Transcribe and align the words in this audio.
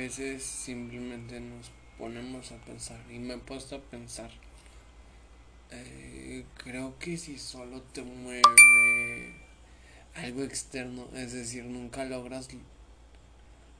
veces 0.00 0.42
simplemente 0.42 1.38
nos 1.40 1.70
ponemos 1.98 2.52
a 2.52 2.56
pensar 2.64 2.98
y 3.10 3.18
me 3.18 3.34
he 3.34 3.38
puesto 3.38 3.76
a 3.76 3.80
pensar. 3.80 4.30
Eh, 5.72 6.46
creo 6.56 6.98
que 6.98 7.18
si 7.18 7.38
solo 7.38 7.82
te 7.82 8.02
mueve 8.02 9.34
algo 10.14 10.42
externo, 10.42 11.06
es 11.14 11.34
decir, 11.34 11.64
nunca 11.64 12.06
logras, 12.06 12.48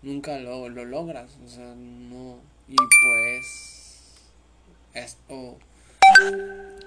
nunca 0.03 0.39
lo, 0.39 0.69
lo 0.69 0.85
logras, 0.85 1.39
o 1.43 1.49
sea, 1.49 1.75
no, 1.75 2.39
y 2.69 2.77
pues 2.77 4.13
esto 4.93 5.59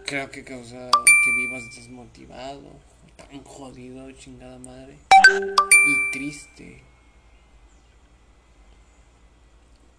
creo 0.05 0.30
que 0.30 0.44
causa 0.44 0.91
que 0.91 1.31
vivas 1.36 1.63
desmotivado, 1.76 2.70
tan 3.18 3.44
jodido, 3.44 4.12
chingada 4.12 4.59
madre, 4.59 4.95
y 5.88 6.12
triste. 6.12 6.93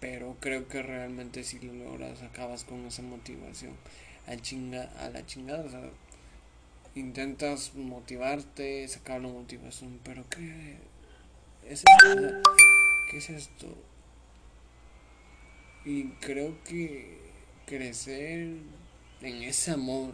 Pero 0.05 0.37
creo 0.39 0.67
que 0.67 0.83
realmente 0.83 1.43
si 1.43 1.57
lo 1.57 1.73
logras 1.73 2.21
acabas 2.21 2.63
con 2.63 2.85
esa 2.85 3.01
motivación 3.01 3.73
a, 4.27 4.35
chinga, 4.35 4.83
a 4.99 5.09
la 5.09 5.25
chingada. 5.25 5.89
Intentas 6.93 7.73
motivarte, 7.73 8.87
sacar 8.87 9.19
la 9.21 9.29
motivación, 9.29 9.99
pero 10.03 10.23
¿qué? 10.29 10.77
¿Qué 13.09 13.17
es 13.17 13.29
esto? 13.31 13.75
Y 15.85 16.09
creo 16.21 16.63
que 16.63 17.17
crecer 17.65 18.57
en 19.21 19.43
ese 19.43 19.71
amor 19.71 20.13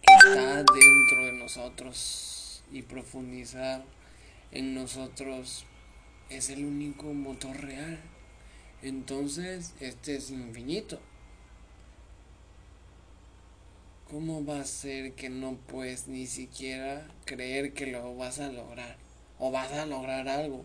que 0.00 0.14
está 0.14 0.56
dentro 0.56 1.26
de 1.26 1.32
nosotros 1.38 2.64
y 2.72 2.80
profundizar 2.80 3.84
en 4.52 4.74
nosotros 4.74 5.66
es 6.36 6.50
el 6.50 6.64
único 6.64 7.12
motor 7.12 7.60
real. 7.60 8.00
Entonces, 8.82 9.74
este 9.80 10.16
es 10.16 10.30
infinito. 10.30 10.98
¿Cómo 14.10 14.44
va 14.44 14.60
a 14.60 14.64
ser 14.64 15.12
que 15.12 15.30
no 15.30 15.56
puedes 15.56 16.08
ni 16.08 16.26
siquiera 16.26 17.08
creer 17.24 17.72
que 17.72 17.86
lo 17.86 18.16
vas 18.16 18.40
a 18.40 18.48
lograr? 18.48 18.96
O 19.38 19.50
vas 19.50 19.72
a 19.72 19.86
lograr 19.86 20.28
algo. 20.28 20.64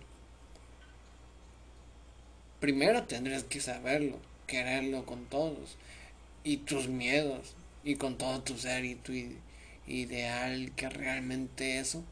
Primero 2.60 3.04
tendrías 3.04 3.44
que 3.44 3.62
saberlo, 3.62 4.20
quererlo 4.48 5.06
con 5.06 5.26
todos. 5.26 5.78
Y 6.44 6.58
tus 6.58 6.88
miedos. 6.88 7.56
Y 7.84 7.96
con 7.96 8.18
todo 8.18 8.42
tu 8.42 8.58
ser 8.58 8.84
y 8.84 8.96
tu 8.96 9.14
ideal 9.88 10.72
que 10.76 10.90
realmente 10.90 11.80
eso. 11.80 12.04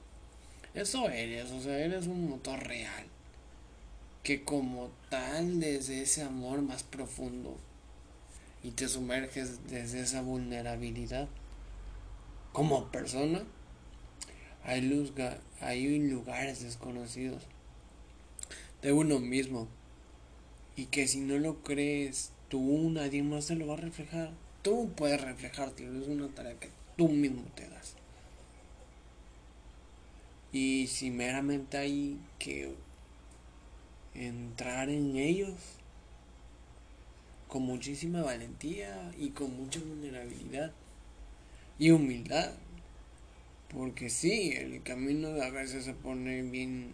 Eso 0.74 1.10
eres, 1.10 1.52
o 1.52 1.62
sea, 1.62 1.78
eres 1.80 2.08
un 2.08 2.30
motor 2.30 2.66
real. 2.66 3.06
Que 4.26 4.44
como 4.44 4.90
tal 5.10 5.62
desde 5.62 6.02
ese 6.02 6.24
amor 6.24 6.62
más 6.62 6.84
profundo 6.84 7.56
y 8.64 8.72
te 8.72 8.90
sumerges 8.90 9.66
desde 9.70 10.02
esa 10.02 10.22
vulnerabilidad 10.22 11.30
como 12.52 12.92
persona, 12.92 13.44
hay, 14.64 14.82
luz, 14.82 15.14
hay 15.62 16.00
lugares 16.00 16.64
desconocidos 16.64 17.44
de 18.82 18.92
uno 18.94 19.20
mismo 19.20 19.68
y 20.76 20.86
que 20.88 21.08
si 21.08 21.20
no 21.20 21.38
lo 21.38 21.62
crees 21.64 22.32
tú, 22.50 22.90
nadie 22.90 23.22
más 23.22 23.48
te 23.48 23.56
lo 23.56 23.68
va 23.68 23.76
a 23.76 23.78
reflejar. 23.78 24.32
Tú 24.64 24.92
puedes 24.96 25.22
reflejarte, 25.22 25.84
es 25.84 26.08
una 26.08 26.28
tarea 26.30 26.60
que 26.60 26.70
tú 26.98 27.10
mismo 27.10 27.44
te 27.56 27.70
das. 27.70 27.96
Y 30.52 30.88
si 30.88 31.12
meramente 31.12 31.78
hay 31.78 32.20
que 32.40 32.74
entrar 34.16 34.90
en 34.90 35.16
ellos, 35.18 35.54
con 37.48 37.64
muchísima 37.64 38.22
valentía 38.22 39.14
y 39.18 39.30
con 39.30 39.56
mucha 39.56 39.80
vulnerabilidad 39.80 40.72
y 41.80 41.92
humildad. 41.92 42.52
Porque 43.70 44.10
sí, 44.10 44.54
el 44.56 44.82
camino 44.84 45.42
a 45.42 45.50
veces 45.50 45.86
se 45.86 45.94
pone 45.94 46.42
bien 46.44 46.94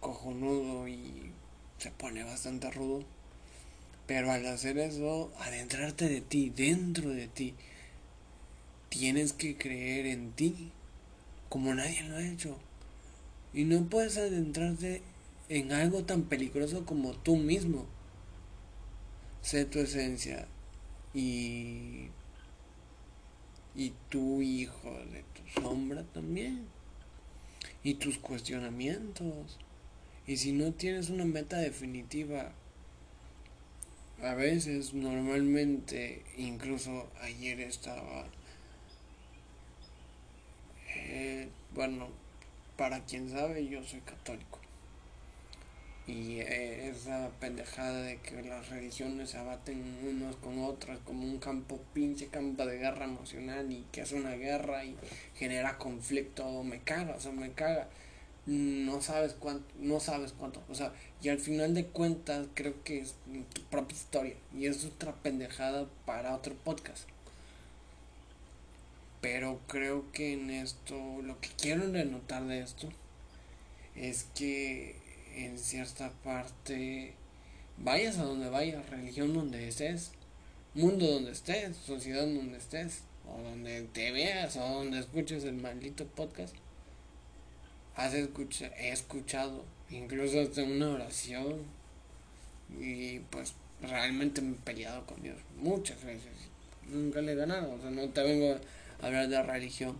cojonudo 0.00 0.88
y 0.88 1.32
se 1.78 1.90
pone 1.90 2.24
bastante 2.24 2.70
rudo. 2.70 3.04
Pero 4.06 4.32
al 4.32 4.44
hacer 4.46 4.78
eso, 4.78 5.32
adentrarte 5.38 6.08
de 6.08 6.20
ti, 6.20 6.50
dentro 6.50 7.10
de 7.10 7.28
ti, 7.28 7.54
tienes 8.88 9.32
que 9.32 9.56
creer 9.56 10.06
en 10.06 10.32
ti 10.32 10.72
como 11.48 11.74
nadie 11.74 12.02
lo 12.04 12.16
ha 12.16 12.26
hecho. 12.26 12.58
Y 13.54 13.64
no 13.64 13.84
puedes 13.84 14.16
adentrarte 14.16 15.02
en 15.52 15.70
algo 15.72 16.02
tan 16.04 16.22
peligroso 16.22 16.86
como 16.86 17.12
tú 17.12 17.36
mismo 17.36 17.84
sé 19.42 19.66
tu 19.66 19.80
esencia 19.80 20.48
y, 21.12 22.08
y 23.74 23.92
tu 24.08 24.40
hijo 24.40 24.90
de 25.12 25.22
tu 25.34 25.60
sombra 25.60 26.04
también 26.04 26.64
y 27.84 27.94
tus 27.94 28.16
cuestionamientos. 28.16 29.58
Y 30.26 30.38
si 30.38 30.52
no 30.52 30.72
tienes 30.72 31.10
una 31.10 31.26
meta 31.26 31.58
definitiva, 31.58 32.52
a 34.22 34.32
veces, 34.34 34.94
normalmente, 34.94 36.22
incluso 36.38 37.10
ayer 37.20 37.60
estaba, 37.60 38.24
eh, 40.94 41.50
bueno, 41.74 42.08
para 42.78 43.04
quien 43.04 43.28
sabe, 43.28 43.66
yo 43.66 43.82
soy 43.82 44.00
católico. 44.00 44.61
Y 46.06 46.40
eh, 46.40 46.88
esa 46.88 47.30
pendejada 47.38 48.02
de 48.02 48.18
que 48.18 48.42
las 48.42 48.68
religiones 48.70 49.30
se 49.30 49.38
abaten 49.38 49.80
unos 50.04 50.34
con 50.36 50.58
otras 50.64 50.98
como 51.04 51.24
un 51.24 51.38
campo, 51.38 51.80
pinche 51.94 52.26
campo 52.26 52.66
de 52.66 52.78
guerra 52.78 53.04
emocional 53.04 53.70
y 53.70 53.84
que 53.92 54.00
es 54.00 54.10
una 54.10 54.32
guerra 54.32 54.84
y 54.84 54.96
genera 55.36 55.78
conflicto, 55.78 56.64
me 56.64 56.80
caga, 56.80 57.14
o 57.14 57.20
sea, 57.20 57.32
me 57.32 57.52
caga. 57.52 57.88
No 58.46 59.00
sabes 59.00 59.34
cuánto, 59.34 59.64
no 59.78 60.00
sabes 60.00 60.32
cuánto, 60.32 60.60
o 60.68 60.74
sea, 60.74 60.92
y 61.22 61.28
al 61.28 61.38
final 61.38 61.74
de 61.74 61.86
cuentas 61.86 62.48
creo 62.54 62.82
que 62.82 62.98
es 62.98 63.14
tu 63.54 63.62
propia 63.70 63.96
historia 63.96 64.34
y 64.52 64.66
es 64.66 64.84
otra 64.84 65.14
pendejada 65.14 65.86
para 66.04 66.34
otro 66.34 66.54
podcast. 66.56 67.08
Pero 69.20 69.60
creo 69.68 70.10
que 70.10 70.32
en 70.32 70.50
esto, 70.50 70.96
lo 71.22 71.40
que 71.40 71.50
quiero 71.56 71.88
denotar 71.88 72.44
de 72.44 72.60
esto 72.60 72.88
es 73.94 74.26
que 74.34 74.96
en 75.36 75.58
cierta 75.58 76.10
parte, 76.24 77.14
vayas 77.78 78.18
a 78.18 78.24
donde 78.24 78.48
vayas, 78.48 78.88
religión 78.90 79.34
donde 79.34 79.68
estés, 79.68 80.12
mundo 80.74 81.06
donde 81.06 81.32
estés, 81.32 81.76
sociedad 81.76 82.26
donde 82.26 82.58
estés, 82.58 83.02
o 83.28 83.40
donde 83.42 83.82
te 83.92 84.10
veas, 84.12 84.56
o 84.56 84.60
donde 84.60 84.98
escuches 84.98 85.44
el 85.44 85.54
maldito 85.54 86.06
podcast, 86.06 86.54
has 87.94 88.14
escucha, 88.14 88.70
he 88.78 88.90
escuchado, 88.90 89.64
incluso 89.90 90.40
hasta 90.40 90.62
una 90.62 90.90
oración, 90.90 91.62
y 92.80 93.18
pues 93.18 93.54
realmente 93.82 94.40
me 94.40 94.52
he 94.52 94.60
peleado 94.60 95.04
con 95.06 95.22
Dios 95.22 95.38
muchas 95.56 96.02
veces. 96.04 96.32
Nunca 96.88 97.20
le 97.20 97.32
he 97.32 97.36
ganado, 97.36 97.72
o 97.72 97.80
sea, 97.80 97.90
no 97.90 98.08
te 98.08 98.22
vengo 98.22 98.58
a 99.00 99.06
hablar 99.06 99.28
de 99.28 99.42
religión, 99.42 99.96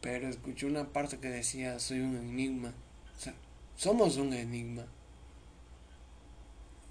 pero 0.00 0.28
escuché 0.28 0.66
una 0.66 0.88
parte 0.88 1.18
que 1.18 1.28
decía, 1.28 1.78
soy 1.78 2.00
un 2.00 2.16
enigma. 2.16 2.72
O 3.16 3.20
sea, 3.20 3.34
somos 3.76 4.16
un 4.16 4.32
enigma. 4.32 4.86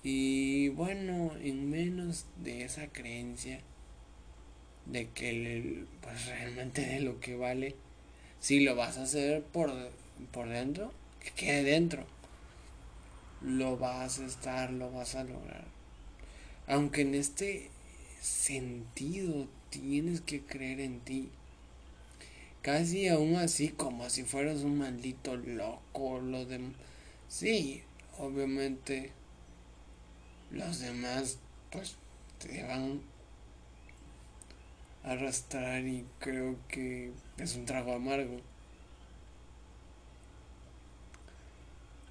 Y 0.03 0.69
bueno, 0.69 1.31
en 1.41 1.69
menos 1.69 2.25
de 2.37 2.63
esa 2.63 2.87
creencia 2.87 3.61
de 4.85 5.09
que 5.09 5.85
pues 6.01 6.25
realmente 6.25 6.85
de 6.85 7.01
lo 7.01 7.19
que 7.19 7.35
vale, 7.35 7.75
si 8.39 8.61
lo 8.61 8.75
vas 8.75 8.97
a 8.97 9.03
hacer 9.03 9.43
por, 9.43 9.71
por 10.31 10.47
dentro, 10.47 10.93
que 11.19 11.31
quede 11.31 11.63
dentro. 11.63 12.05
Lo 13.41 13.77
vas 13.77 14.19
a 14.19 14.25
estar, 14.25 14.71
lo 14.71 14.91
vas 14.91 15.15
a 15.15 15.23
lograr. 15.23 15.65
Aunque 16.67 17.01
en 17.01 17.15
este 17.15 17.69
sentido 18.21 19.47
tienes 19.69 20.21
que 20.21 20.41
creer 20.41 20.79
en 20.79 20.99
ti. 21.01 21.29
Casi 22.61 23.07
aún 23.07 23.37
así 23.37 23.69
como 23.69 24.09
si 24.09 24.23
fueras 24.23 24.59
un 24.59 24.79
maldito 24.79 25.37
loco. 25.37 26.19
Lo 26.19 26.45
de... 26.45 26.59
Sí, 27.27 27.83
obviamente 28.17 29.11
los 30.51 30.79
demás 30.79 31.37
pues 31.71 31.95
te 32.39 32.63
van 32.63 33.01
a 35.03 35.11
arrastrar 35.11 35.85
y 35.85 36.05
creo 36.19 36.57
que 36.67 37.11
es 37.37 37.55
un 37.55 37.65
trago 37.65 37.93
amargo. 37.93 38.41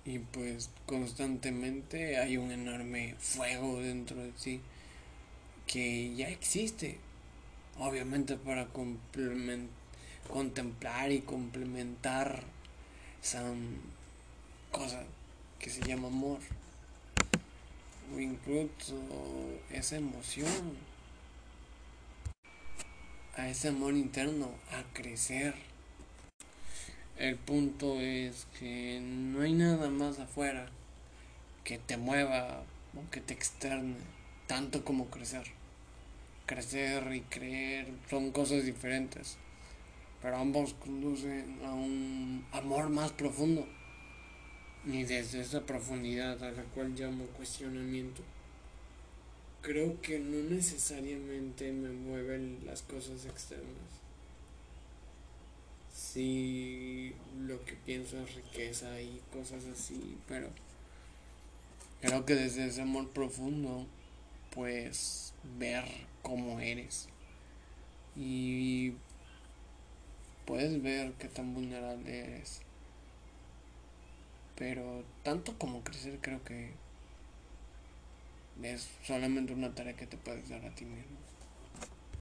Y 0.04 0.20
pues 0.20 0.70
constantemente 0.86 2.16
hay 2.16 2.38
un 2.38 2.50
enorme 2.50 3.14
fuego 3.18 3.80
dentro 3.80 4.22
de 4.22 4.30
ti 4.32 4.60
que 5.66 6.14
ya 6.14 6.28
existe. 6.28 6.98
Obviamente 7.78 8.36
para 8.36 8.66
complementar 8.68 9.77
contemplar 10.26 11.12
y 11.12 11.20
complementar 11.20 12.42
esa 13.22 13.44
cosa 14.72 15.02
que 15.58 15.70
se 15.70 15.82
llama 15.82 16.08
amor. 16.08 16.40
O 18.14 18.18
incluso 18.18 18.96
esa 19.70 19.96
emoción. 19.96 20.76
A 23.36 23.48
ese 23.48 23.68
amor 23.68 23.94
interno, 23.94 24.50
a 24.72 24.82
crecer. 24.94 25.54
El 27.18 27.36
punto 27.36 28.00
es 28.00 28.46
que 28.58 29.00
no 29.00 29.42
hay 29.42 29.52
nada 29.52 29.90
más 29.90 30.18
afuera 30.18 30.68
que 31.64 31.78
te 31.78 31.96
mueva 31.96 32.62
o 32.96 33.10
que 33.10 33.20
te 33.20 33.34
externe 33.34 33.96
tanto 34.46 34.84
como 34.84 35.06
crecer. 35.08 35.44
Crecer 36.46 37.14
y 37.14 37.20
creer 37.20 37.88
son 38.08 38.32
cosas 38.32 38.64
diferentes, 38.64 39.36
pero 40.22 40.36
ambos 40.36 40.74
conducen 40.74 41.58
a 41.64 41.72
un 41.72 42.44
amor 42.52 42.88
más 42.88 43.12
profundo. 43.12 43.66
Y 44.84 45.02
desde 45.04 45.40
esa 45.40 45.66
profundidad 45.66 46.42
a 46.42 46.50
la 46.50 46.62
cual 46.64 46.94
llamo 46.94 47.24
cuestionamiento, 47.36 48.22
creo 49.60 50.00
que 50.00 50.18
no 50.18 50.48
necesariamente 50.48 51.72
me 51.72 51.90
mueven 51.90 52.60
las 52.64 52.82
cosas 52.82 53.26
externas. 53.26 53.98
Sí, 55.94 57.12
lo 57.40 57.64
que 57.64 57.74
pienso 57.74 58.22
es 58.22 58.34
riqueza 58.34 59.00
y 59.00 59.20
cosas 59.32 59.64
así, 59.66 60.16
pero 60.26 60.48
creo 62.00 62.24
que 62.24 62.34
desde 62.34 62.66
ese 62.66 62.82
amor 62.82 63.08
profundo 63.10 63.86
puedes 64.54 65.34
ver 65.58 65.84
cómo 66.22 66.60
eres 66.60 67.08
y 68.16 68.94
puedes 70.48 70.82
ver 70.82 71.12
qué 71.18 71.28
tan 71.28 71.52
vulnerable 71.52 72.20
eres. 72.20 72.62
Pero 74.56 75.04
tanto 75.22 75.58
como 75.58 75.84
crecer 75.84 76.18
creo 76.22 76.42
que 76.42 76.70
es 78.62 78.88
solamente 79.04 79.52
una 79.52 79.74
tarea 79.74 79.94
que 79.94 80.06
te 80.06 80.16
puedes 80.16 80.48
dar 80.48 80.64
a 80.64 80.74
ti 80.74 80.86
mismo. 80.86 81.18